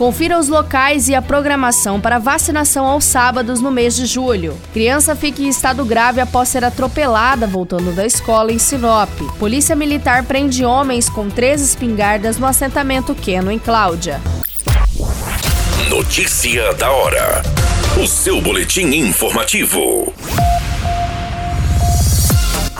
[0.00, 4.58] Confira os locais e a programação para vacinação aos sábados no mês de julho.
[4.72, 9.10] Criança fica em estado grave após ser atropelada voltando da escola em Sinop.
[9.38, 14.22] Polícia Militar prende homens com três espingardas no assentamento Queno, em Cláudia.
[15.90, 17.42] Notícia da hora.
[18.02, 20.14] O seu boletim informativo.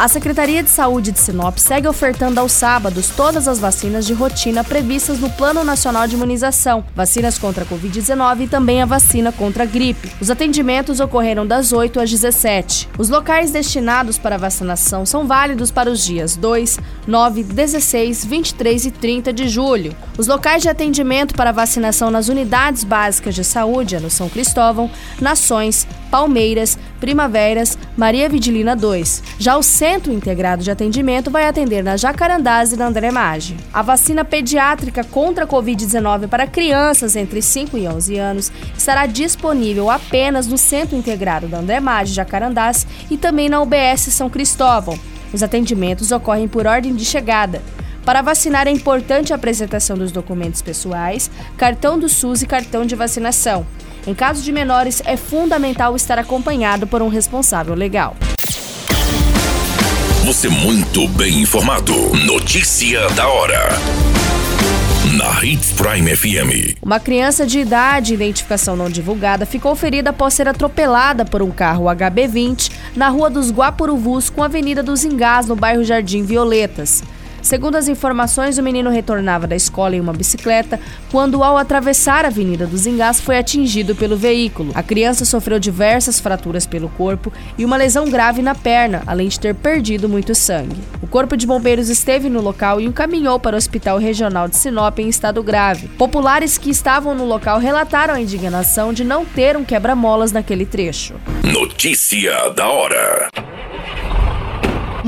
[0.01, 4.65] A Secretaria de Saúde de Sinop segue ofertando aos sábados todas as vacinas de rotina
[4.65, 9.65] previstas no Plano Nacional de Imunização, vacinas contra a Covid-19 e também a vacina contra
[9.65, 10.11] a gripe.
[10.19, 12.89] Os atendimentos ocorreram das 8 às 17.
[12.97, 18.91] Os locais destinados para vacinação são válidos para os dias 2, 9, 16, 23 e
[18.91, 19.95] 30 de julho.
[20.17, 24.91] Os locais de atendimento para vacinação nas unidades básicas de saúde é no São Cristóvão,
[25.21, 29.23] Nações, Palmeiras, Primaveras, Maria Vidilina 2.
[29.39, 33.57] Já o Centro Integrado de Atendimento vai atender na Jacarandás e na André Maggi.
[33.73, 39.91] A vacina pediátrica contra a Covid-19 para crianças entre 5 e 11 anos estará disponível
[39.91, 44.99] apenas no Centro Integrado da André Maggi Jacarandás e também na UBS São Cristóvão.
[45.33, 47.63] Os atendimentos ocorrem por ordem de chegada.
[48.05, 52.97] Para vacinar é importante a apresentação dos documentos pessoais, cartão do SUS e cartão de
[52.97, 53.67] vacinação.
[54.07, 58.17] Em caso de menores, é fundamental estar acompanhado por um responsável legal.
[60.25, 61.95] Você muito bem informado.
[62.25, 63.69] Notícia da hora.
[65.17, 66.77] Na Hits Prime FM.
[66.83, 71.87] Uma criança de idade, identificação não divulgada, ficou ferida após ser atropelada por um carro
[71.87, 77.03] HB20 na Rua dos Guapuruvus com a Avenida dos Engás, no bairro Jardim Violetas.
[77.43, 80.79] Segundo as informações, o menino retornava da escola em uma bicicleta
[81.11, 84.73] quando, ao atravessar a Avenida dos Engás, foi atingido pelo veículo.
[84.75, 89.41] A criança sofreu diversas fraturas pelo corpo e uma lesão grave na perna, além de
[89.41, 90.77] ter perdido muito sangue.
[91.03, 94.99] O Corpo de Bombeiros esteve no local e encaminhou para o Hospital Regional de Sinop
[94.99, 95.89] em estado grave.
[95.89, 101.15] Populares que estavam no local relataram a indignação de não ter um quebra-molas naquele trecho.
[101.43, 103.50] Notícia da hora.